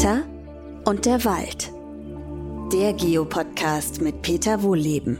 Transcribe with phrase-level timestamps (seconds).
[0.00, 0.24] Peter
[0.86, 1.70] und der Wald.
[2.72, 5.18] Der Geopodcast mit Peter Wohlleben.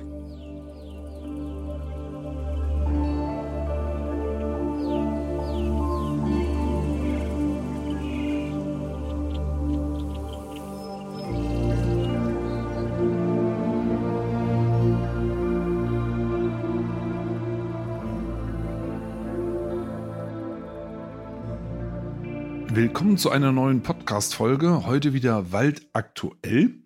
[23.01, 24.85] Willkommen zu einer neuen Podcast-Folge.
[24.85, 26.83] Heute wieder Wald aktuell.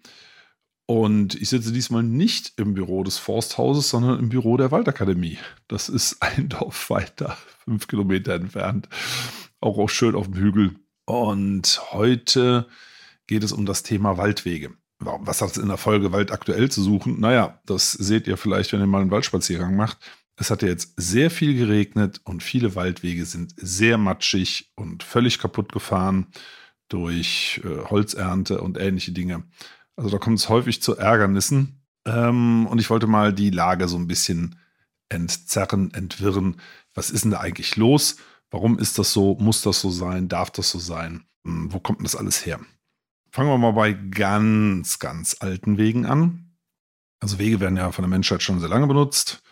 [0.87, 5.39] Und ich sitze diesmal nicht im Büro des Forsthauses, sondern im Büro der Waldakademie.
[5.67, 8.89] Das ist ein Dorf weiter, fünf Kilometer entfernt.
[9.61, 10.77] Auch, auch schön auf dem Hügel.
[11.05, 12.69] Und heute
[13.27, 14.71] geht es um das Thema Waldwege.
[15.01, 17.19] Was hat es in der Folge Wald aktuell zu suchen?
[17.19, 19.99] Naja, das seht ihr vielleicht, wenn ihr mal einen Waldspaziergang macht.
[20.37, 25.73] Es hat jetzt sehr viel geregnet und viele Waldwege sind sehr matschig und völlig kaputt
[25.73, 26.27] gefahren
[26.89, 29.45] durch äh, Holzernte und ähnliche Dinge.
[29.97, 31.81] Also da kommt es häufig zu Ärgernissen.
[32.05, 34.59] Ähm, und ich wollte mal die Lage so ein bisschen
[35.09, 36.57] entzerren, entwirren.
[36.95, 38.17] Was ist denn da eigentlich los?
[38.51, 39.37] Warum ist das so?
[39.37, 40.29] Muss das so sein?
[40.29, 41.25] Darf das so sein?
[41.45, 42.61] Hm, wo kommt denn das alles her?
[43.31, 46.57] Fangen wir mal bei ganz, ganz alten Wegen an.
[47.21, 49.43] Also Wege werden ja von der Menschheit schon sehr lange benutzt.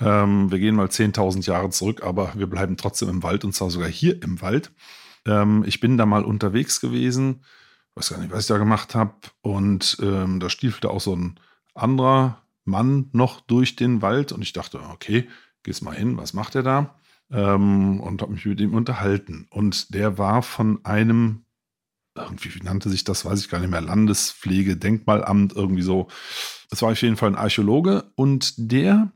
[0.00, 3.70] Ähm, wir gehen mal 10.000 Jahre zurück, aber wir bleiben trotzdem im Wald und zwar
[3.70, 4.72] sogar hier im Wald.
[5.26, 7.44] Ähm, ich bin da mal unterwegs gewesen,
[7.94, 9.14] weiß gar nicht, was ich da gemacht habe.
[9.42, 11.38] Und ähm, da stiefelte auch so ein
[11.74, 15.28] anderer Mann noch durch den Wald und ich dachte, okay,
[15.62, 16.94] geh's mal hin, was macht er da?
[17.30, 19.46] Ähm, und habe mich mit ihm unterhalten.
[19.50, 21.44] Und der war von einem
[22.16, 26.08] irgendwie wie nannte sich das, weiß ich gar nicht mehr, Landespflege, Denkmalamt, irgendwie so.
[26.70, 29.12] Es war auf jeden Fall ein Archäologe und der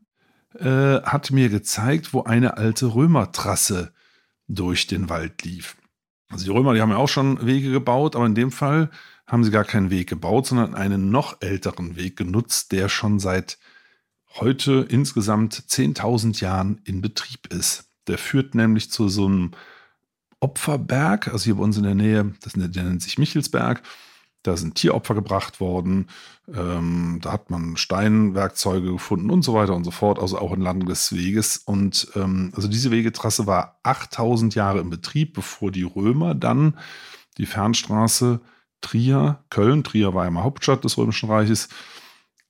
[0.59, 3.93] äh, hat mir gezeigt, wo eine alte Römertrasse
[4.49, 5.77] durch den Wald lief.
[6.29, 8.91] Also die Römer, die haben ja auch schon Wege gebaut, aber in dem Fall
[9.27, 13.59] haben sie gar keinen Weg gebaut, sondern einen noch älteren Weg genutzt, der schon seit
[14.35, 17.91] heute insgesamt 10.000 Jahren in Betrieb ist.
[18.07, 19.53] Der führt nämlich zu so einem
[20.41, 23.83] Opferberg, also hier bei uns in der Nähe, das nennt sich Michelsberg.
[24.45, 26.09] Da sind Tieropfer gebracht worden.
[26.55, 30.87] Ähm, da hat man Steinwerkzeuge gefunden und so weiter und so fort, also auch entlang
[30.87, 31.57] des Weges.
[31.57, 36.79] Und ähm, also diese Wegetrasse war 8000 Jahre in Betrieb, bevor die Römer dann
[37.39, 38.41] die Fernstraße
[38.83, 41.71] Trier, Köln, Trier war ja mal Hauptstadt des Römischen Reiches,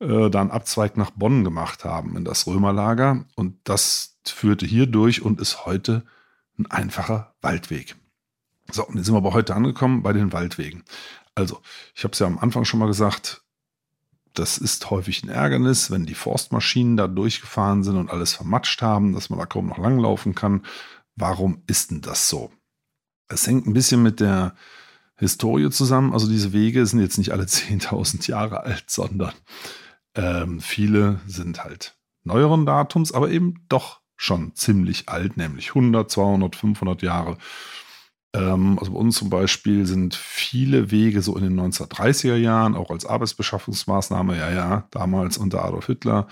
[0.00, 3.24] äh, dann Abzweig nach Bonn gemacht haben in das Römerlager.
[3.36, 6.02] Und das führte hier durch und ist heute
[6.58, 7.94] ein einfacher Waldweg.
[8.72, 10.82] So, und jetzt sind wir aber heute angekommen bei den Waldwegen.
[11.34, 11.60] Also,
[11.94, 13.42] ich habe es ja am Anfang schon mal gesagt,
[14.34, 19.14] das ist häufig ein Ärgernis, wenn die Forstmaschinen da durchgefahren sind und alles vermatscht haben,
[19.14, 20.64] dass man da kaum noch langlaufen kann.
[21.14, 22.52] Warum ist denn das so?
[23.28, 24.56] Es hängt ein bisschen mit der
[25.16, 26.12] Historie zusammen.
[26.12, 29.32] Also diese Wege sind jetzt nicht alle 10.000 Jahre alt, sondern
[30.14, 36.56] ähm, viele sind halt neueren Datums, aber eben doch schon ziemlich alt, nämlich 100, 200,
[36.56, 37.36] 500 Jahre.
[38.34, 42.90] Ähm, also bei uns zum Beispiel sind viele Wege so in den 1930er Jahren, auch
[42.90, 46.26] als Arbeitsbeschaffungsmaßnahme, ja, ja, damals unter Adolf Hitler,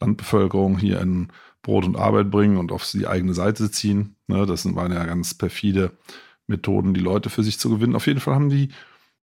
[0.00, 1.28] Landbevölkerung hier in
[1.62, 4.16] Brot und Arbeit bringen und auf die eigene Seite ziehen.
[4.28, 5.92] Ne, das waren ja ganz perfide
[6.46, 7.96] Methoden, die Leute für sich zu gewinnen.
[7.96, 8.70] Auf jeden Fall haben die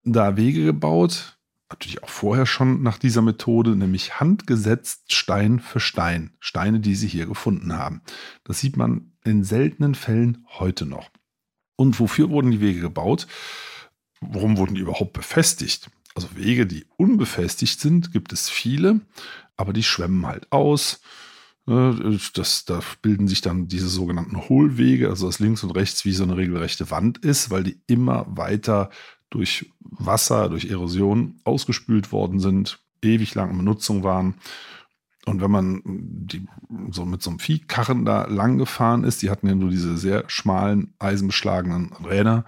[0.04, 1.38] da Wege gebaut,
[1.70, 6.34] natürlich auch vorher schon nach dieser Methode, nämlich handgesetzt Stein für Stein.
[6.40, 8.02] Steine, die sie hier gefunden haben.
[8.44, 11.10] Das sieht man in seltenen Fällen heute noch.
[11.82, 13.26] Und wofür wurden die Wege gebaut?
[14.20, 15.90] Warum wurden die überhaupt befestigt?
[16.14, 19.02] Also Wege, die unbefestigt sind, gibt es viele,
[19.58, 21.02] aber die schwemmen halt aus.
[21.66, 26.12] Ne, das, da bilden sich dann diese sogenannten Hohlwege, also dass links und rechts wie
[26.12, 28.92] so eine regelrechte Wand ist, weil die immer weiter
[29.32, 34.36] durch Wasser, durch Erosion ausgespült worden sind, ewig lang in Benutzung waren.
[35.32, 36.46] Und wenn man die,
[36.90, 40.26] so mit so einem Viehkarren da lang gefahren ist, die hatten ja nur diese sehr
[40.28, 42.44] schmalen, eisenbeschlagenen Räder,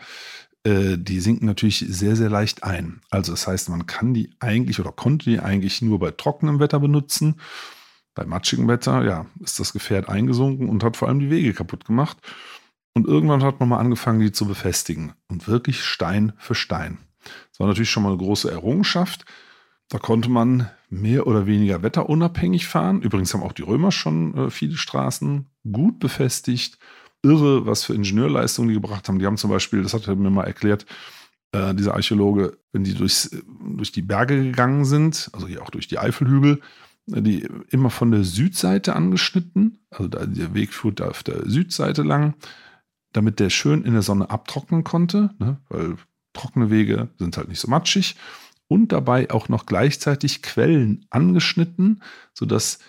[0.66, 3.00] äh, die sinken natürlich sehr, sehr leicht ein.
[3.10, 6.82] Also das heißt, man kann die eigentlich oder konnte die eigentlich nur bei trockenem Wetter
[6.82, 7.40] benutzen.
[8.16, 11.86] Bei matschigem Wetter, ja, ist das Gefährt eingesunken und hat vor allem die Wege kaputt
[11.86, 12.18] gemacht.
[12.94, 15.14] Und irgendwann hat man mal angefangen, die zu befestigen.
[15.30, 16.98] Und wirklich Stein für Stein.
[17.50, 19.24] Das war natürlich schon mal eine große Errungenschaft.
[19.88, 23.02] Da konnte man mehr oder weniger wetterunabhängig fahren.
[23.02, 26.78] Übrigens haben auch die Römer schon äh, viele Straßen gut befestigt.
[27.24, 29.20] Irre, was für Ingenieurleistungen die gebracht haben.
[29.20, 30.86] Die haben zum Beispiel, das hat er mir mal erklärt,
[31.52, 33.36] äh, dieser Archäologe, wenn die durchs,
[33.76, 36.62] durch die Berge gegangen sind, also hier auch durch die Eifelhügel,
[37.12, 39.80] äh, die immer von der Südseite angeschnitten.
[39.90, 42.36] Also da, der Weg führt auf der Südseite lang,
[43.14, 45.58] damit der schön in der Sonne abtrocknen konnte, ne?
[45.70, 45.96] weil
[46.34, 48.16] trockene Wege sind halt nicht so matschig
[48.74, 52.02] und dabei auch noch gleichzeitig Quellen angeschnitten,
[52.34, 52.80] sodass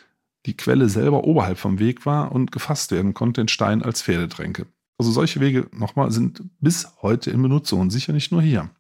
[0.46, 4.66] die Quelle selber oberhalb vom Weg war und gefasst werden konnte in Stein als Pferdetränke.
[4.96, 8.70] Also solche Wege nochmal sind bis heute in Benutzung und sicher nicht nur hier.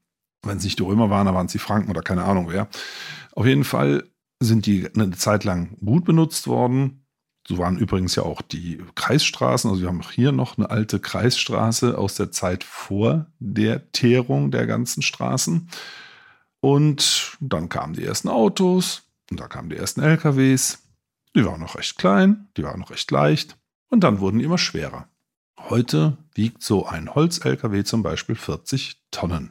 [0.42, 2.68] Wenn es nicht die Römer waren, dann waren es die Franken oder keine Ahnung wer.
[3.32, 4.04] Auf jeden Fall
[4.40, 7.04] sind die eine Zeit lang gut benutzt worden.
[7.46, 9.68] So waren übrigens ja auch die Kreisstraßen.
[9.70, 14.66] Also wir haben hier noch eine alte Kreisstraße aus der Zeit vor der Teerung der
[14.66, 15.68] ganzen Straßen.
[16.64, 20.78] Und dann kamen die ersten Autos und da kamen die ersten LKWs.
[21.36, 23.58] Die waren noch recht klein, die waren noch recht leicht
[23.90, 25.06] und dann wurden die immer schwerer.
[25.60, 29.50] Heute wiegt so ein Holz-LKW zum Beispiel 40 Tonnen.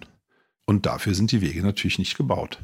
[0.66, 2.58] Und dafür sind die Wege natürlich nicht gebaut.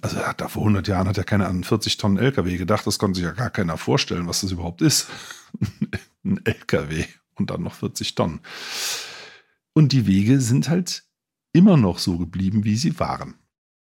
[0.00, 2.86] Also da vor 100 Jahren hat ja keiner an 40 Tonnen LKW gedacht.
[2.86, 5.08] Das konnte sich ja gar keiner vorstellen, was das überhaupt ist.
[6.24, 7.04] ein LKW
[7.34, 8.42] und dann noch 40 Tonnen.
[9.72, 11.02] Und die Wege sind halt
[11.52, 13.34] immer noch so geblieben, wie sie waren.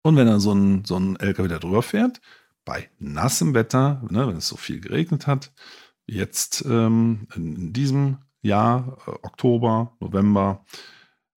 [0.04, 2.22] Und wenn er so ein, so ein LKW da drüber fährt,
[2.66, 5.52] bei nassem Wetter, ne, wenn es so viel geregnet hat,
[6.06, 10.66] jetzt ähm, in, in, diesem Jahr, äh, Oktober, November,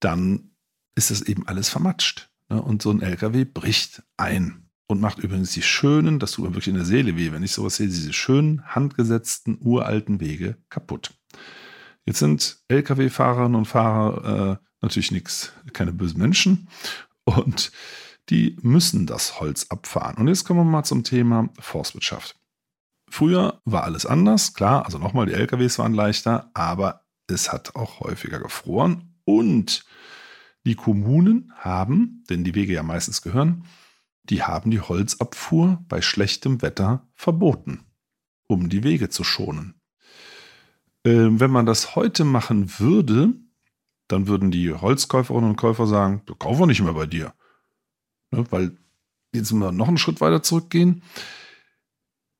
[0.00, 0.50] dann
[0.94, 2.30] ist das eben alles vermatscht.
[2.48, 2.60] Ne?
[2.60, 6.68] Und so ein LKW bricht ein und macht übrigens die schönen, das tut mir wirklich
[6.68, 11.14] in der Seele weh, wenn ich sowas sehe, diese schönen, handgesetzten, uralten Wege kaputt.
[12.04, 16.68] Jetzt sind Lkw-Fahrerinnen und Fahrer äh, natürlich nichts, keine bösen Menschen
[17.24, 17.72] und
[18.30, 20.16] die müssen das Holz abfahren.
[20.16, 22.36] Und jetzt kommen wir mal zum Thema Forstwirtschaft.
[23.08, 28.00] Früher war alles anders, klar, also nochmal, die LKWs waren leichter, aber es hat auch
[28.00, 29.84] häufiger gefroren und
[30.66, 33.64] die Kommunen haben, denn die Wege ja meistens gehören,
[34.24, 37.84] die haben die Holzabfuhr bei schlechtem Wetter verboten,
[38.48, 39.74] um die Wege zu schonen.
[41.04, 43.34] Äh, wenn man das heute machen würde,
[44.08, 47.34] dann würden die Holzkäuferinnen und Käufer sagen, wir kaufen nicht mehr bei dir.
[48.34, 48.76] Ne, weil
[49.32, 51.02] jetzt müssen wir noch einen Schritt weiter zurückgehen.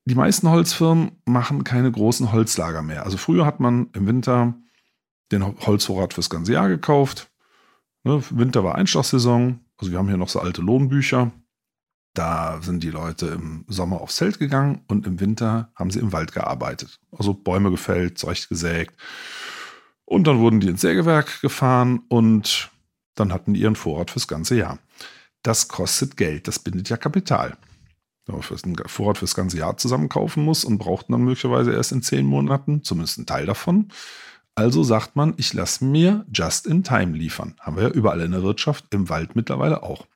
[0.06, 3.05] Die meisten Holzfirmen machen keine großen Holzlager mehr.
[3.05, 4.55] Also früher hat man im Winter
[5.32, 7.31] den Holzvorrat fürs ganze Jahr gekauft.
[8.05, 9.61] Ne, Winter war Einschlagsaison.
[9.79, 11.32] Also wir haben hier noch so alte Lohnbücher.
[12.12, 16.12] Da sind die Leute im Sommer aufs Zelt gegangen und im Winter haben sie im
[16.12, 17.00] Wald gearbeitet.
[17.11, 18.94] Also Bäume gefällt, zurechtgesägt.
[20.05, 22.70] Und dann wurden die ins Sägewerk gefahren und
[23.14, 24.79] dann hatten die ihren Vorrat fürs ganze Jahr.
[25.44, 27.56] Das kostet Geld, das bindet ja Kapital.
[28.26, 32.02] Wenn man einen Vorrat fürs ganze Jahr zusammenkaufen muss und braucht dann möglicherweise erst in
[32.02, 33.93] zehn Monaten, zumindest einen Teil davon,
[34.55, 37.56] also sagt man, ich lasse mir just in time liefern.
[37.61, 40.06] Haben wir ja überall in der Wirtschaft, im Wald mittlerweile auch.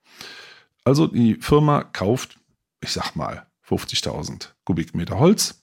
[0.85, 2.39] Also die Firma kauft,
[2.81, 5.63] ich sag mal, 50.000 Kubikmeter Holz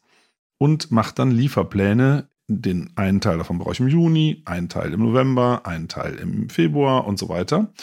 [0.59, 2.29] und macht dann Lieferpläne.
[2.47, 6.49] Den einen Teil davon brauche ich im Juni, einen Teil im November, einen Teil im
[6.49, 7.73] Februar und so weiter.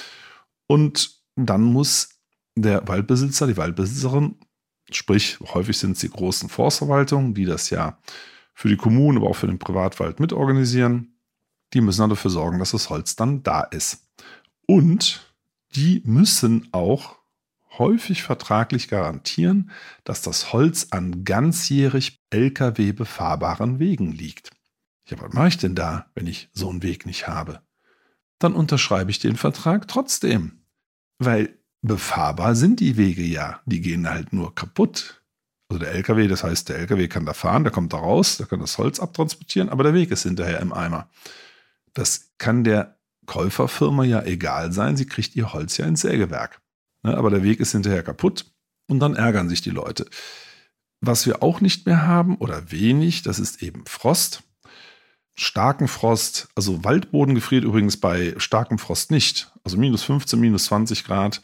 [0.68, 2.10] Und dann muss
[2.54, 4.36] der Waldbesitzer, die Waldbesitzerin,
[4.90, 7.98] sprich häufig sind es die großen Forstverwaltungen, die das ja
[8.54, 11.16] für die Kommunen, aber auch für den Privatwald mitorganisieren.
[11.72, 14.06] Die müssen dann dafür sorgen, dass das Holz dann da ist.
[14.66, 15.34] Und
[15.74, 17.16] die müssen auch
[17.78, 19.70] häufig vertraglich garantieren,
[20.04, 24.50] dass das Holz an ganzjährig Lkw befahrbaren Wegen liegt.
[25.06, 27.62] Ja, was mache ich denn da, wenn ich so einen Weg nicht habe?
[28.38, 30.61] Dann unterschreibe ich den Vertrag trotzdem.
[31.18, 33.60] Weil befahrbar sind die Wege ja.
[33.66, 35.22] Die gehen halt nur kaputt.
[35.68, 38.46] Also der LKW, das heißt, der LKW kann da fahren, der kommt da raus, der
[38.46, 41.08] kann das Holz abtransportieren, aber der Weg ist hinterher im Eimer.
[41.94, 46.60] Das kann der Käuferfirma ja egal sein, sie kriegt ihr Holz ja ins Sägewerk.
[47.02, 48.52] Ne, aber der Weg ist hinterher kaputt
[48.88, 50.06] und dann ärgern sich die Leute.
[51.00, 54.42] Was wir auch nicht mehr haben oder wenig, das ist eben Frost.
[55.34, 59.50] Starken Frost, also Waldboden gefriert übrigens bei starkem Frost nicht.
[59.64, 61.40] Also minus 15, minus 20 Grad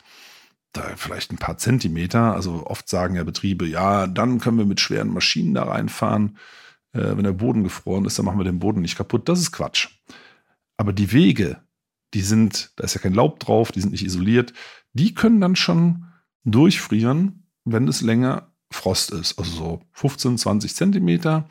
[0.73, 2.35] da vielleicht ein paar Zentimeter.
[2.35, 6.37] Also oft sagen ja Betriebe, ja, dann können wir mit schweren Maschinen da reinfahren.
[6.93, 9.29] Äh, wenn der Boden gefroren ist, dann machen wir den Boden nicht kaputt.
[9.29, 9.89] Das ist Quatsch.
[10.77, 11.61] Aber die Wege,
[12.15, 14.53] die sind, da ist ja kein Laub drauf, die sind nicht isoliert,
[14.93, 16.05] die können dann schon
[16.45, 19.39] durchfrieren, wenn es länger Frost ist.
[19.39, 21.49] Also so 15, 20 Zentimeter.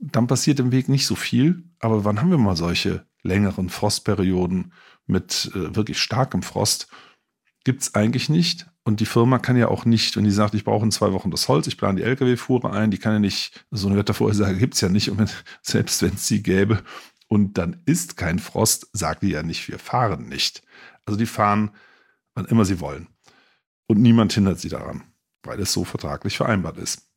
[0.00, 1.64] Dann passiert im Weg nicht so viel.
[1.78, 4.72] Aber wann haben wir mal solche längeren Frostperioden
[5.06, 6.88] mit äh, wirklich starkem Frost?
[7.64, 8.66] gibt es eigentlich nicht.
[8.82, 11.30] Und die Firma kann ja auch nicht, wenn die sagt, ich brauche in zwei Wochen
[11.30, 14.74] das Holz, ich plane die Lkw-Fuhre ein, die kann ja nicht, so eine Wettervorhersage gibt
[14.74, 15.10] es ja nicht.
[15.10, 15.30] Und wenn,
[15.62, 16.82] selbst wenn es sie gäbe
[17.28, 20.62] und dann ist kein Frost, sagt die ja nicht, wir fahren nicht.
[21.04, 21.70] Also die fahren,
[22.34, 23.08] wann immer sie wollen.
[23.86, 25.02] Und niemand hindert sie daran,
[25.42, 27.08] weil es so vertraglich vereinbart ist.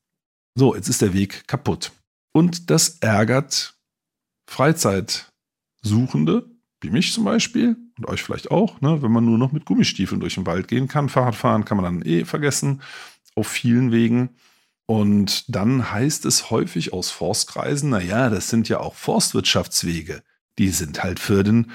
[0.56, 1.92] So, jetzt ist der Weg kaputt.
[2.34, 3.76] Und das ärgert
[4.50, 6.50] Freizeitsuchende,
[6.82, 10.20] wie mich zum Beispiel und euch vielleicht auch, ne, wenn man nur noch mit Gummistiefeln
[10.20, 11.10] durch den Wald gehen kann.
[11.10, 12.82] Fahrradfahren kann man dann eh vergessen
[13.36, 14.30] auf vielen Wegen.
[14.86, 20.24] Und dann heißt es häufig aus Forstkreisen, naja, das sind ja auch Forstwirtschaftswege.
[20.60, 21.72] Die sind halt für, den,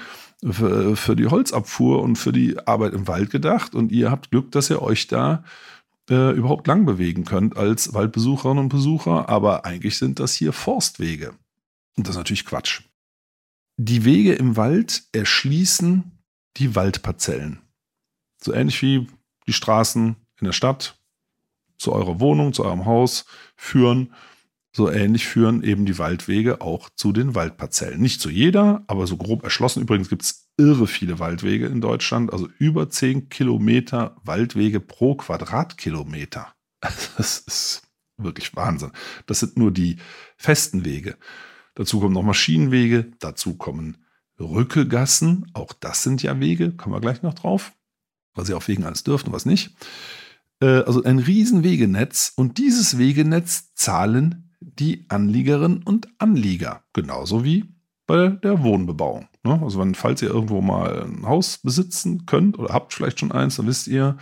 [0.47, 3.73] für, für die Holzabfuhr und für die Arbeit im Wald gedacht.
[3.73, 5.43] Und ihr habt Glück, dass ihr euch da
[6.09, 9.29] äh, überhaupt lang bewegen könnt als Waldbesucherinnen und Besucher.
[9.29, 11.33] Aber eigentlich sind das hier Forstwege.
[11.95, 12.81] Und das ist natürlich Quatsch.
[13.77, 16.11] Die Wege im Wald erschließen
[16.57, 17.61] die Waldparzellen.
[18.41, 19.07] So ähnlich wie
[19.47, 20.99] die Straßen in der Stadt
[21.77, 23.25] zu eurer Wohnung, zu eurem Haus
[23.55, 24.13] führen.
[24.71, 28.01] So ähnlich führen eben die Waldwege auch zu den Waldparzellen.
[28.01, 29.81] Nicht zu jeder, aber so grob erschlossen.
[29.81, 36.53] Übrigens gibt es irre viele Waldwege in Deutschland, also über 10 Kilometer Waldwege pro Quadratkilometer.
[37.17, 37.81] Das ist
[38.17, 38.91] wirklich Wahnsinn.
[39.25, 39.97] Das sind nur die
[40.37, 41.17] festen Wege.
[41.75, 43.97] Dazu kommen noch Maschinenwege, dazu kommen
[44.39, 47.73] Rückegassen, auch das sind ja Wege, kommen wir gleich noch drauf,
[48.33, 49.75] was ihr auf Wegen alles dürft und was nicht.
[50.61, 57.65] Äh, also ein riesen Wegenetz und dieses Wegenetz zahlen die Anliegerinnen und Anlieger, genauso wie
[58.07, 59.28] bei der Wohnbebauung.
[59.43, 59.59] Ne?
[59.63, 63.55] Also wenn, falls ihr irgendwo mal ein Haus besitzen könnt oder habt vielleicht schon eins,
[63.55, 64.17] dann wisst ihr,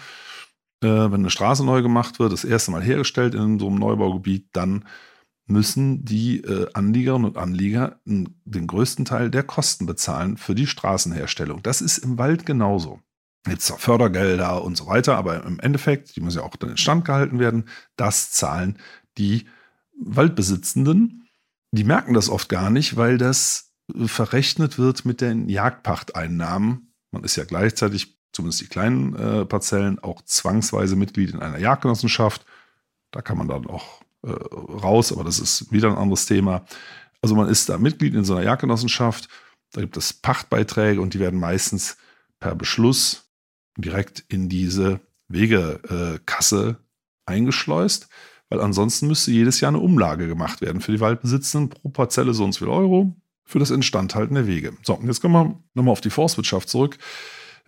[0.83, 4.49] äh, wenn eine Straße neu gemacht wird, das erste Mal hergestellt in so einem Neubaugebiet,
[4.53, 4.85] dann
[5.47, 11.63] müssen die äh, Anliegerinnen und Anlieger den größten Teil der Kosten bezahlen für die Straßenherstellung.
[11.63, 12.99] Das ist im Wald genauso.
[13.47, 16.77] Jetzt auch Fördergelder und so weiter, aber im Endeffekt, die müssen ja auch dann in
[16.77, 18.77] Stand gehalten werden, das zahlen
[19.17, 19.45] die
[19.99, 21.29] Waldbesitzenden.
[21.71, 23.66] Die merken das oft gar nicht, weil das
[24.05, 26.93] verrechnet wird mit den Jagdpachteinnahmen.
[27.11, 32.45] Man ist ja gleichzeitig, zumindest die kleinen äh, Parzellen, auch zwangsweise Mitglied in einer Jagdgenossenschaft.
[33.11, 36.65] Da kann man dann auch äh, raus, aber das ist wieder ein anderes Thema.
[37.21, 39.29] Also man ist da Mitglied in so einer Jagdgenossenschaft,
[39.71, 41.97] da gibt es Pachtbeiträge und die werden meistens
[42.39, 43.29] per Beschluss
[43.77, 46.77] direkt in diese Wegekasse
[47.25, 48.07] eingeschleust,
[48.49, 52.45] weil ansonsten müsste jedes Jahr eine Umlage gemacht werden für die Waldbesitzenden pro Parzelle so
[52.45, 53.15] und so viel Euro
[53.47, 54.73] für das Instandhalten der Wege.
[54.83, 56.97] So, und jetzt kommen wir nochmal auf die Forstwirtschaft zurück.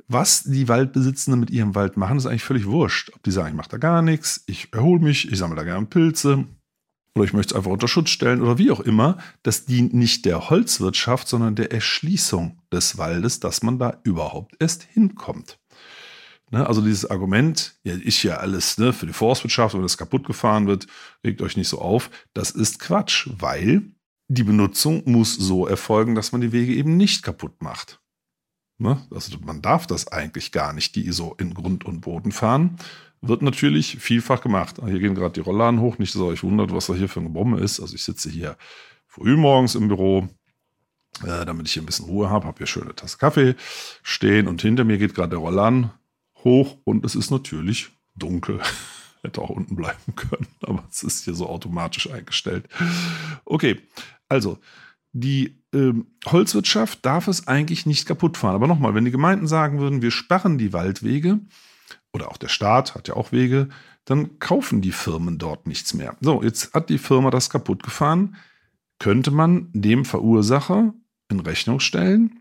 [0.07, 3.11] Was die Waldbesitzenden mit ihrem Wald machen, ist eigentlich völlig wurscht.
[3.15, 5.85] Ob die sagen, ich mache da gar nichts, ich erhole mich, ich sammle da gerne
[5.85, 6.45] Pilze
[7.15, 9.17] oder ich möchte es einfach unter Schutz stellen oder wie auch immer.
[9.41, 14.83] Das dient nicht der Holzwirtschaft, sondern der Erschließung des Waldes, dass man da überhaupt erst
[14.83, 15.59] hinkommt.
[16.51, 20.25] Ne, also dieses Argument, ja, ist ja alles ne, für die Forstwirtschaft, wenn das kaputt
[20.25, 20.87] gefahren wird,
[21.23, 22.09] regt euch nicht so auf.
[22.33, 23.91] Das ist Quatsch, weil
[24.29, 27.99] die Benutzung muss so erfolgen, dass man die Wege eben nicht kaputt macht.
[28.77, 29.01] Ne?
[29.11, 32.77] Also man darf das eigentlich gar nicht, die so in Grund und Boden fahren.
[33.21, 34.77] Wird natürlich vielfach gemacht.
[34.85, 37.19] Hier gehen gerade die Rollladen hoch, nicht, dass ihr euch wundert, was da hier für
[37.19, 37.79] eine Bombe ist.
[37.79, 38.55] Also ich sitze hier
[39.07, 40.29] früh morgens im Büro,
[41.23, 43.55] äh, damit ich hier ein bisschen Ruhe habe, habe hier schöne Tasse Kaffee
[44.03, 45.91] stehen und hinter mir geht gerade der Rollladen
[46.43, 48.61] hoch und es ist natürlich dunkel.
[49.21, 52.69] Hätte auch unten bleiben können, aber es ist hier so automatisch eingestellt.
[53.43, 53.81] Okay,
[54.29, 54.59] also
[55.11, 58.55] die ähm, Holzwirtschaft darf es eigentlich nicht kaputt fahren.
[58.55, 61.39] Aber nochmal, wenn die Gemeinden sagen würden, wir sperren die Waldwege,
[62.13, 63.69] oder auch der Staat hat ja auch Wege,
[64.05, 66.15] dann kaufen die Firmen dort nichts mehr.
[66.21, 68.35] So, jetzt hat die Firma das kaputt gefahren.
[68.97, 70.93] Könnte man dem Verursacher
[71.29, 72.39] in Rechnung stellen?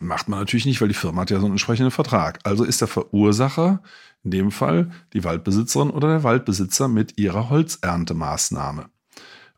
[0.00, 2.38] Macht man natürlich nicht, weil die Firma hat ja so einen entsprechenden Vertrag.
[2.44, 3.82] Also ist der Verursacher
[4.22, 8.90] in dem Fall die Waldbesitzerin oder der Waldbesitzer mit ihrer Holzerntemaßnahme.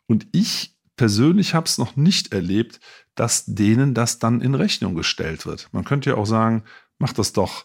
[0.06, 2.78] Und ich persönlich habe es noch nicht erlebt,
[3.14, 5.70] dass denen das dann in Rechnung gestellt wird.
[5.72, 6.62] Man könnte ja auch sagen,
[6.98, 7.64] macht das doch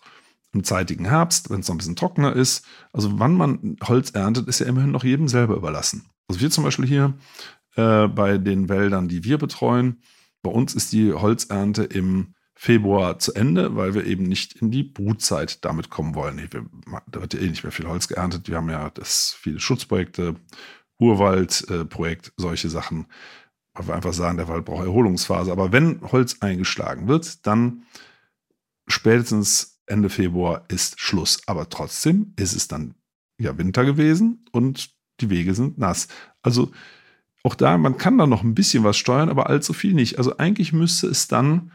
[0.54, 2.66] im zeitigen Herbst, wenn es noch ein bisschen trockener ist.
[2.94, 6.06] Also wann man Holz erntet, ist ja immerhin noch jedem selber überlassen.
[6.30, 7.14] Also wir zum Beispiel hier
[7.76, 10.02] äh, bei den Wäldern, die wir betreuen,
[10.42, 14.84] bei uns ist die Holzernte im Februar zu Ende, weil wir eben nicht in die
[14.84, 16.42] Brutzeit damit kommen wollen.
[17.12, 18.48] Da wird ja eh nicht mehr viel Holz geerntet.
[18.48, 20.36] Wir haben ja das viele Schutzprojekte,
[21.00, 23.08] Urwaldprojekt, äh, solche Sachen,
[23.74, 25.52] weil wir einfach sagen, der Wald braucht Erholungsphase.
[25.52, 27.84] Aber wenn Holz eingeschlagen wird, dann
[28.88, 31.42] spätestens Ende Februar ist Schluss.
[31.48, 32.96] Aber trotzdem ist es dann
[33.38, 36.08] ja Winter gewesen und die Wege sind nass.
[36.42, 36.72] Also
[37.44, 40.18] auch da, man kann da noch ein bisschen was steuern, aber allzu viel nicht.
[40.18, 41.72] Also eigentlich müsste es dann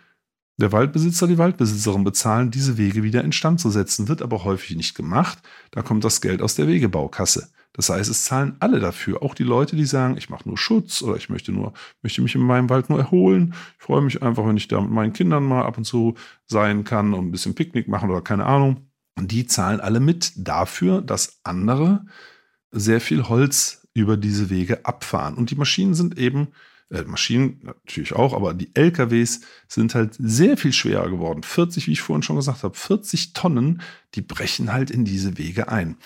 [0.56, 4.08] der Waldbesitzer, die Waldbesitzerin bezahlen, diese Wege wieder instand zu setzen.
[4.08, 5.38] Wird aber häufig nicht gemacht.
[5.70, 7.48] Da kommt das Geld aus der Wegebaukasse.
[7.72, 9.22] Das heißt, es zahlen alle dafür.
[9.22, 11.72] Auch die Leute, die sagen, ich mache nur Schutz oder ich möchte nur,
[12.02, 13.54] möchte mich in meinem Wald nur erholen.
[13.78, 16.14] Ich freue mich einfach, wenn ich da mit meinen Kindern mal ab und zu
[16.46, 18.88] sein kann und ein bisschen Picknick machen oder keine Ahnung.
[19.16, 22.04] Und die zahlen alle mit dafür, dass andere
[22.72, 25.34] sehr viel Holz über diese Wege abfahren.
[25.34, 26.48] Und die Maschinen sind eben
[26.90, 31.42] äh, Maschinen natürlich auch, aber die LKWs sind halt sehr viel schwerer geworden.
[31.42, 33.82] 40, wie ich vorhin schon gesagt habe, 40 Tonnen,
[34.14, 35.96] die brechen halt in diese Wege ein.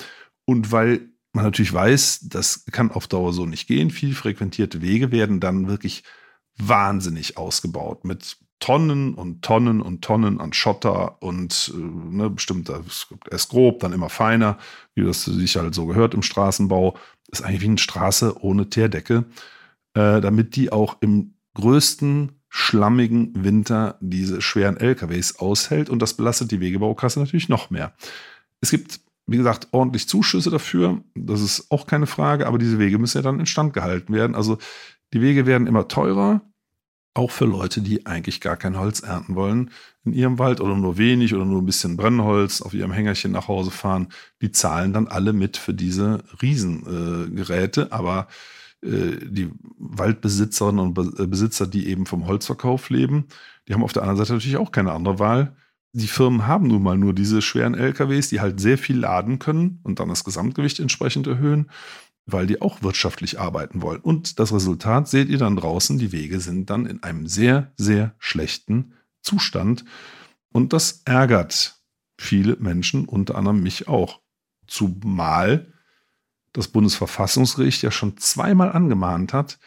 [0.44, 5.12] Und weil man natürlich weiß, das kann auf Dauer so nicht gehen, viel frequentierte Wege
[5.12, 6.04] werden dann wirklich
[6.56, 12.70] wahnsinnig ausgebaut mit Tonnen und Tonnen und Tonnen an Schotter und äh, ne, bestimmt
[13.30, 14.58] erst grob, dann immer feiner,
[14.94, 16.96] wie das sich halt so gehört im Straßenbau.
[17.28, 19.24] Das ist eigentlich wie eine Straße ohne Teerdecke
[19.94, 26.50] äh, damit die auch im größten schlammigen Winter diese schweren LKWs aushält und das belastet
[26.50, 27.94] die Wegebaukasse natürlich noch mehr.
[28.60, 32.98] Es gibt, wie gesagt, ordentlich Zuschüsse dafür, das ist auch keine Frage, aber diese Wege
[32.98, 34.36] müssen ja dann instand gehalten werden.
[34.36, 34.58] Also
[35.12, 36.42] die Wege werden immer teurer,
[37.14, 39.70] auch für Leute, die eigentlich gar kein Holz ernten wollen
[40.04, 43.46] in ihrem Wald oder nur wenig oder nur ein bisschen Brennholz auf ihrem Hängerchen nach
[43.46, 44.08] Hause fahren.
[44.42, 48.26] Die zahlen dann alle mit für diese Riesengeräte, aber
[48.82, 53.26] äh, die Waldbesitzerinnen und äh, Besitzer, die eben vom Holzverkauf leben,
[53.68, 55.56] die haben auf der anderen Seite natürlich auch keine andere Wahl.
[55.96, 59.78] Die Firmen haben nun mal nur diese schweren LKWs, die halt sehr viel laden können
[59.84, 61.70] und dann das Gesamtgewicht entsprechend erhöhen,
[62.26, 64.00] weil die auch wirtschaftlich arbeiten wollen.
[64.00, 68.16] Und das Resultat seht ihr dann draußen, die Wege sind dann in einem sehr, sehr
[68.18, 69.84] schlechten Zustand.
[70.50, 71.80] Und das ärgert
[72.18, 74.20] viele Menschen, unter anderem mich auch.
[74.66, 75.72] Zumal
[76.52, 79.60] das Bundesverfassungsgericht ja schon zweimal angemahnt hat,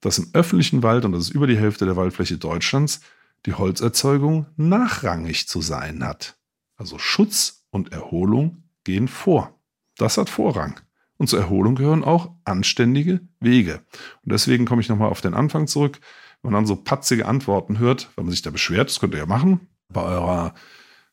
[0.00, 3.02] dass im öffentlichen Wald, und das ist über die Hälfte der Waldfläche Deutschlands,
[3.46, 6.38] die Holzerzeugung nachrangig zu sein hat.
[6.76, 9.58] Also Schutz und Erholung gehen vor.
[9.96, 10.80] Das hat Vorrang.
[11.16, 13.82] Und zur Erholung gehören auch anständige Wege.
[14.22, 16.00] Und deswegen komme ich nochmal auf den Anfang zurück.
[16.42, 19.20] Wenn man dann so patzige Antworten hört, wenn man sich da beschwert, das könnt ihr
[19.20, 20.54] ja machen, bei eurer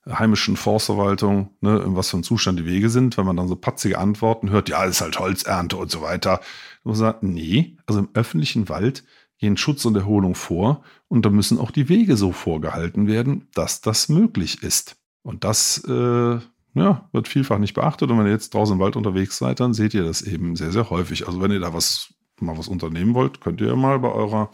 [0.07, 3.55] heimischen Forstverwaltung, ne, in was für einem Zustand die Wege sind, wenn man dann so
[3.55, 6.39] patzige Antworten hört, ja, ist halt Holzernte und so weiter.
[6.83, 9.03] Und man sagt, nee, also im öffentlichen Wald
[9.37, 13.81] gehen Schutz und Erholung vor und da müssen auch die Wege so vorgehalten werden, dass
[13.81, 14.97] das möglich ist.
[15.23, 16.39] Und das äh,
[16.73, 18.09] ja, wird vielfach nicht beachtet.
[18.09, 20.71] Und wenn ihr jetzt draußen im Wald unterwegs seid, dann seht ihr das eben sehr,
[20.71, 21.27] sehr häufig.
[21.27, 24.51] Also wenn ihr da was mal was unternehmen wollt, könnt ihr mal bei eurer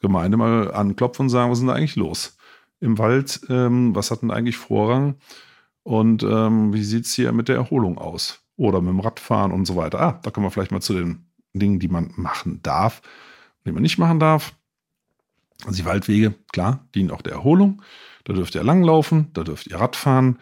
[0.00, 2.36] Gemeinde mal anklopfen und sagen, was ist denn da eigentlich los?
[2.80, 5.16] im Wald, ähm, was hat denn eigentlich Vorrang
[5.82, 8.40] und ähm, wie sieht es hier mit der Erholung aus?
[8.56, 10.00] Oder mit dem Radfahren und so weiter.
[10.00, 13.00] Ah, da kommen wir vielleicht mal zu den Dingen, die man machen darf,
[13.64, 14.54] die man nicht machen darf.
[15.64, 17.82] Also die Waldwege, klar, dienen auch der Erholung.
[18.24, 20.38] Da dürft ihr langlaufen, da dürft ihr Radfahren.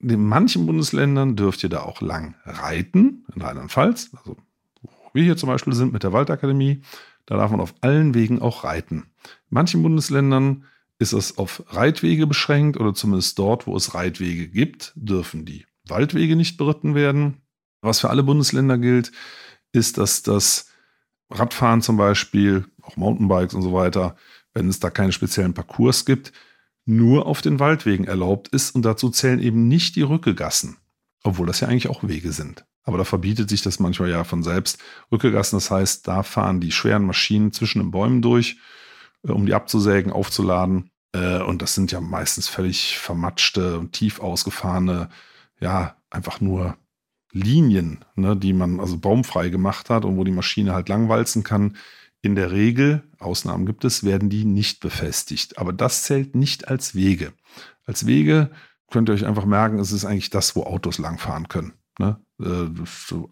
[0.00, 4.10] In manchen Bundesländern dürft ihr da auch lang reiten, in Rheinland-Pfalz.
[4.16, 4.36] Also,
[4.82, 6.82] wo wir hier zum Beispiel sind mit der Waldakademie,
[7.26, 9.06] da darf man auf allen Wegen auch reiten.
[9.24, 10.64] In manchen Bundesländern
[10.98, 16.36] ist es auf Reitwege beschränkt oder zumindest dort, wo es Reitwege gibt, dürfen die Waldwege
[16.36, 17.42] nicht beritten werden.
[17.80, 19.12] Was für alle Bundesländer gilt,
[19.72, 20.70] ist, dass das
[21.30, 24.16] Radfahren zum Beispiel, auch Mountainbikes und so weiter,
[24.52, 26.32] wenn es da keine speziellen Parcours gibt,
[26.86, 30.76] nur auf den Waldwegen erlaubt ist und dazu zählen eben nicht die Rückegassen,
[31.22, 32.66] obwohl das ja eigentlich auch Wege sind.
[32.84, 34.78] Aber da verbietet sich das manchmal ja von selbst.
[35.10, 38.58] Rückegassen, das heißt, da fahren die schweren Maschinen zwischen den Bäumen durch,
[39.26, 40.90] äh, um die abzusägen, aufzuladen.
[41.12, 45.08] Äh, und das sind ja meistens völlig vermatschte und tief ausgefahrene,
[45.60, 46.76] ja, einfach nur
[47.34, 51.76] Linien, ne, die man also baumfrei gemacht hat und wo die Maschine halt langwalzen kann.
[52.22, 55.58] In der Regel, Ausnahmen gibt es, werden die nicht befestigt.
[55.58, 57.32] Aber das zählt nicht als Wege.
[57.84, 58.50] Als Wege
[58.90, 61.74] könnt ihr euch einfach merken, es ist eigentlich das, wo Autos langfahren können.
[61.98, 62.18] Ne?
[62.40, 62.68] Äh,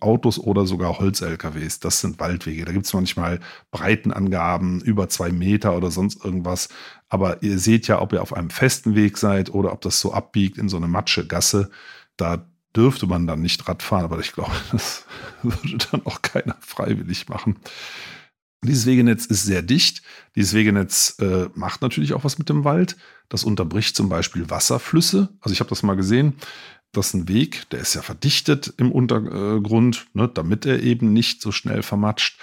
[0.01, 2.65] Autos oder sogar Holz-LKWs, das sind Waldwege.
[2.65, 6.69] Da gibt es manchmal Breitenangaben über zwei Meter oder sonst irgendwas.
[7.09, 10.13] Aber ihr seht ja, ob ihr auf einem festen Weg seid oder ob das so
[10.13, 11.71] abbiegt in so eine Matsche-Gasse.
[12.17, 15.05] Da dürfte man dann nicht Rad fahren, aber ich glaube, das
[15.43, 17.57] würde dann auch keiner freiwillig machen.
[18.65, 20.03] Dieses Wegenetz ist sehr dicht.
[20.37, 22.97] Dieses Wegenetz äh, macht natürlich auch was mit dem Wald.
[23.29, 25.31] Das unterbricht zum Beispiel Wasserflüsse.
[25.41, 26.37] Also ich habe das mal gesehen
[26.93, 31.41] das ist ein Weg, der ist ja verdichtet im Untergrund, ne, damit er eben nicht
[31.41, 32.39] so schnell vermatscht.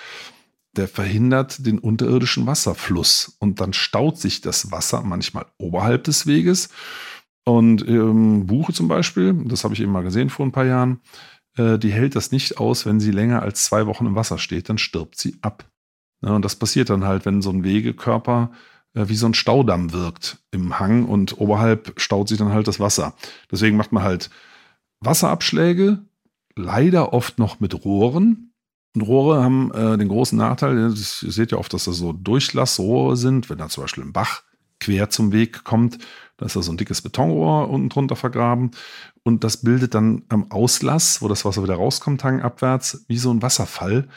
[0.75, 6.69] Der verhindert den unterirdischen Wasserfluss und dann staut sich das Wasser manchmal oberhalb des Weges.
[7.49, 10.99] Und ähm, Buche zum Beispiel, das habe ich eben mal gesehen vor ein paar Jahren,
[11.57, 14.69] äh, die hält das nicht aus, wenn sie länger als zwei Wochen im Wasser steht,
[14.69, 15.65] dann stirbt sie ab.
[16.21, 18.51] Ja, und das passiert dann halt, wenn so ein Wegekörper
[18.93, 22.79] äh, wie so ein Staudamm wirkt im Hang und oberhalb staut sich dann halt das
[22.79, 23.15] Wasser.
[23.51, 24.29] Deswegen macht man halt
[24.99, 26.05] Wasserabschläge,
[26.55, 28.53] leider oft noch mit Rohren.
[28.93, 33.17] Und Rohre haben äh, den großen Nachteil, ihr seht ja oft, dass das so Durchlassrohre
[33.17, 34.43] sind, wenn da zum Beispiel ein Bach
[34.79, 35.99] quer zum Weg kommt,
[36.39, 38.71] da ist da so ein dickes Betonrohr unten drunter vergraben
[39.23, 43.41] und das bildet dann am Auslass, wo das Wasser wieder rauskommt, hangabwärts, wie so ein
[43.41, 44.07] Wasserfall.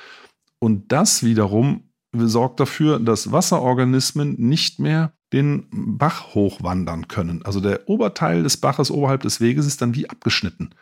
[0.58, 7.44] Und das wiederum sorgt dafür, dass Wasserorganismen nicht mehr den Bach hochwandern können.
[7.44, 10.74] Also der Oberteil des Baches oberhalb des Weges ist dann wie abgeschnitten.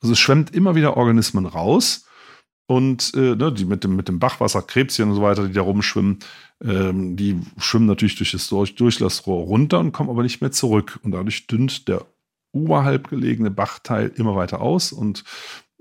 [0.00, 2.07] Also es schwemmt immer wieder Organismen raus
[2.68, 5.62] und äh, ne, die mit dem, mit dem Bachwasser, Krebschen und so weiter, die da
[5.62, 6.18] rumschwimmen,
[6.62, 11.00] ähm, die schwimmen natürlich durch das durch Durchlassrohr runter und kommen aber nicht mehr zurück.
[11.02, 12.04] Und dadurch dünnt der
[12.52, 15.24] oberhalb gelegene Bachteil immer weiter aus und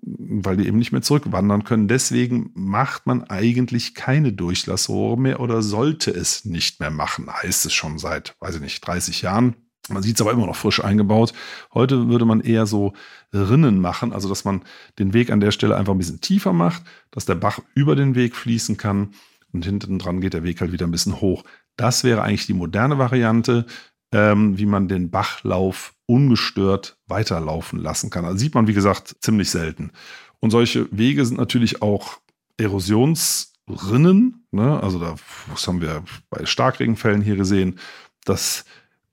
[0.02, 1.90] weil die eben nicht mehr zurückwandern können.
[1.90, 7.74] Deswegen macht man eigentlich keine Durchlassrohre mehr oder sollte es nicht mehr machen, heißt es
[7.74, 9.56] schon seit, weiß ich nicht, 30 Jahren.
[9.90, 11.34] Man sieht es aber immer noch frisch eingebaut.
[11.74, 12.94] Heute würde man eher so
[13.34, 14.62] Rinnen machen, also dass man
[15.00, 18.16] den Weg an der Stelle einfach ein bisschen tiefer macht, dass der Bach über den
[18.16, 19.10] Weg fließen kann
[19.54, 21.44] und hinten dran geht der Weg halt wieder ein bisschen hoch.
[21.76, 23.66] Das wäre eigentlich die moderne Variante,
[24.12, 28.26] ähm, wie man den Bachlauf ungestört weiterlaufen lassen kann.
[28.26, 29.92] Also sieht man, wie gesagt, ziemlich selten.
[30.40, 32.20] Und solche Wege sind natürlich auch
[32.58, 34.46] Erosionsrinnen.
[34.52, 34.82] Ne?
[34.82, 35.16] Also da,
[35.50, 37.80] das haben wir bei Starkregenfällen hier gesehen,
[38.26, 38.66] dass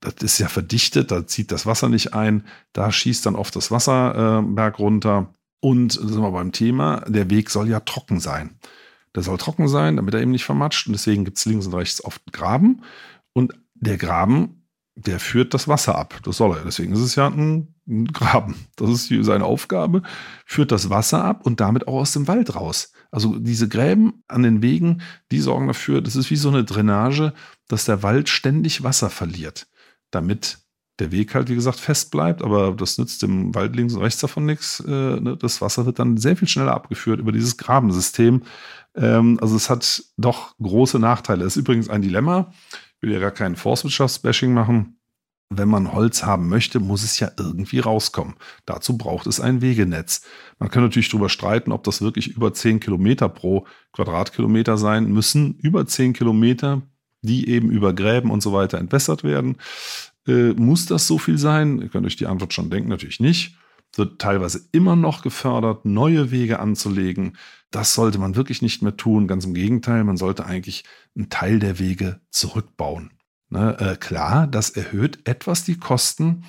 [0.04, 3.70] das ist ja verdichtet, da zieht das Wasser nicht ein, da schießt dann oft das
[3.70, 5.32] Wasser äh, berg runter.
[5.60, 8.58] Und da sind wir beim Thema, der Weg soll ja trocken sein.
[9.14, 10.86] Der soll trocken sein, damit er eben nicht vermatscht.
[10.86, 12.82] Und deswegen gibt es links und rechts oft Graben.
[13.32, 14.64] Und der Graben
[14.96, 16.20] der führt das Wasser ab.
[16.22, 16.64] Das soll er.
[16.64, 18.54] Deswegen ist es ja ein, ein Graben.
[18.76, 20.02] Das ist seine Aufgabe.
[20.46, 22.92] Führt das Wasser ab und damit auch aus dem Wald raus.
[23.10, 27.32] Also diese Gräben an den Wegen, die sorgen dafür, das ist wie so eine Drainage,
[27.68, 29.66] dass der Wald ständig Wasser verliert.
[30.14, 30.58] Damit
[31.00, 34.20] der Weg halt, wie gesagt, fest bleibt, aber das nützt dem Wald links und rechts
[34.20, 34.80] davon nichts.
[34.80, 35.36] Äh, ne?
[35.36, 38.42] Das Wasser wird dann sehr viel schneller abgeführt über dieses Grabensystem.
[38.94, 41.44] Ähm, also es hat doch große Nachteile.
[41.44, 42.52] Es ist übrigens ein Dilemma
[43.04, 44.98] will ja gar kein Forstwirtschaftsbashing machen.
[45.50, 48.34] Wenn man Holz haben möchte, muss es ja irgendwie rauskommen.
[48.64, 50.22] Dazu braucht es ein Wegenetz.
[50.58, 55.54] Man kann natürlich darüber streiten, ob das wirklich über 10 Kilometer pro Quadratkilometer sein müssen.
[55.58, 56.82] Über 10 Kilometer,
[57.24, 59.56] die eben über Gräben und so weiter entwässert werden.
[60.26, 61.80] Äh, muss das so viel sein?
[61.80, 63.56] Ihr könnt euch die Antwort schon denken, natürlich nicht.
[63.96, 67.36] Wird teilweise immer noch gefördert, neue Wege anzulegen.
[67.70, 69.28] Das sollte man wirklich nicht mehr tun.
[69.28, 70.84] Ganz im Gegenteil, man sollte eigentlich
[71.16, 73.10] einen Teil der Wege zurückbauen.
[73.50, 76.44] Ne, äh, klar, das erhöht etwas die Kosten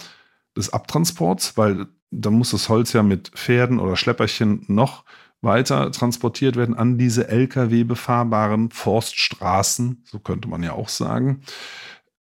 [0.58, 5.04] des Abtransports, weil dann muss das Holz ja mit Pferden oder Schlepperchen noch
[5.46, 11.42] weiter transportiert werden an diese Lkw befahrbaren Forststraßen, so könnte man ja auch sagen.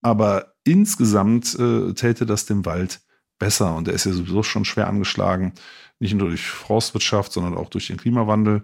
[0.02, 3.00] Aber insgesamt äh, täte das dem Wald
[3.38, 5.54] besser und er ist ja sowieso schon schwer angeschlagen,
[5.98, 8.62] nicht nur durch Forstwirtschaft, sondern auch durch den Klimawandel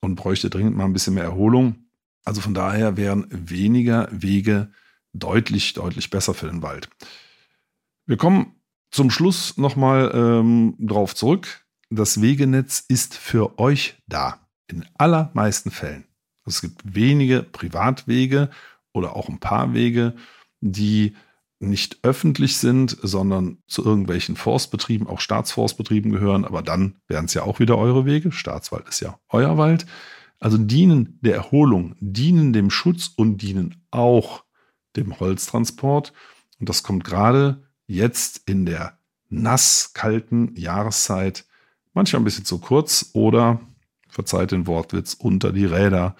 [0.00, 1.86] und bräuchte dringend mal ein bisschen mehr Erholung.
[2.24, 4.72] Also von daher wären weniger Wege
[5.12, 6.88] deutlich, deutlich besser für den Wald.
[8.06, 8.56] Wir kommen
[8.90, 11.64] zum Schluss nochmal ähm, drauf zurück.
[11.92, 14.46] Das Wegenetz ist für euch da.
[14.68, 16.04] In allermeisten Fällen.
[16.46, 18.50] Es gibt wenige Privatwege
[18.92, 20.14] oder auch ein paar Wege,
[20.60, 21.16] die
[21.58, 27.42] nicht öffentlich sind, sondern zu irgendwelchen Forstbetrieben, auch Staatsforstbetrieben gehören, aber dann wären es ja
[27.42, 28.30] auch wieder eure Wege.
[28.30, 29.84] Staatswald ist ja euer Wald.
[30.38, 34.44] Also dienen der Erholung, dienen dem Schutz und dienen auch
[34.94, 36.12] dem Holztransport.
[36.60, 38.98] Und das kommt gerade jetzt in der
[39.28, 41.46] nass kalten Jahreszeit
[41.94, 43.60] manchmal ein bisschen zu kurz oder,
[44.08, 46.16] verzeiht den Wortwitz, unter die Räder.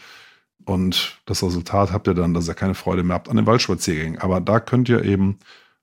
[0.64, 4.20] Und das Resultat habt ihr dann, dass ihr keine Freude mehr habt an den Waldspaziergängen.
[4.20, 5.38] Aber da könnt ihr eben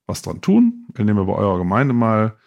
[0.06, 2.38] was dran tun, indem ihr bei eurer Gemeinde mal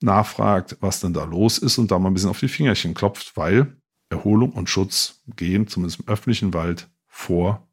[0.00, 3.36] nachfragt, was denn da los ist und da mal ein bisschen auf die Fingerchen klopft,
[3.36, 3.76] weil
[4.10, 7.66] Erholung und Schutz gehen zumindest im öffentlichen Wald vor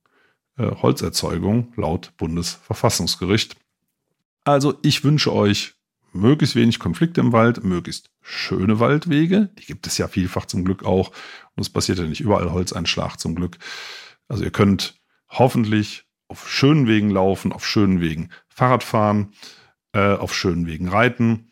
[0.57, 3.57] äh, Holzerzeugung laut Bundesverfassungsgericht.
[4.45, 5.75] Also ich wünsche euch
[6.13, 9.49] möglichst wenig Konflikte im Wald, möglichst schöne Waldwege.
[9.59, 11.09] Die gibt es ja vielfach zum Glück auch.
[11.55, 13.57] Und es passiert ja nicht überall Holzeinschlag zum Glück.
[14.27, 14.99] Also ihr könnt
[15.29, 19.33] hoffentlich auf schönen Wegen laufen, auf schönen Wegen Fahrrad fahren,
[19.93, 21.51] äh, auf schönen Wegen reiten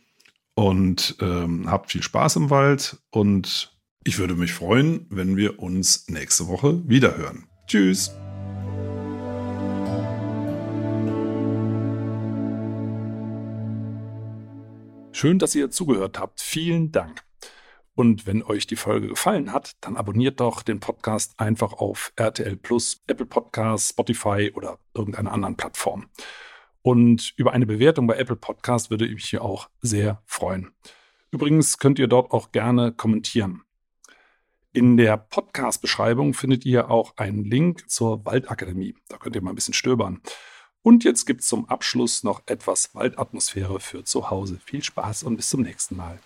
[0.55, 2.97] und ähm, habt viel Spaß im Wald.
[3.11, 7.47] Und ich würde mich freuen, wenn wir uns nächste Woche wiederhören.
[7.67, 8.11] Tschüss!
[15.21, 16.41] Schön, dass ihr zugehört habt.
[16.41, 17.21] Vielen Dank.
[17.93, 22.55] Und wenn euch die Folge gefallen hat, dann abonniert doch den Podcast einfach auf RTL
[22.55, 26.09] Plus, Apple Podcasts, Spotify oder irgendeiner anderen Plattform.
[26.81, 30.71] Und über eine Bewertung bei Apple Podcast würde ich mich auch sehr freuen.
[31.29, 33.61] Übrigens könnt ihr dort auch gerne kommentieren.
[34.73, 38.95] In der Podcast-Beschreibung findet ihr auch einen Link zur Waldakademie.
[39.07, 40.19] Da könnt ihr mal ein bisschen stöbern.
[40.83, 44.59] Und jetzt gibt es zum Abschluss noch etwas Waldatmosphäre für zu Hause.
[44.65, 46.19] Viel Spaß und bis zum nächsten Mal.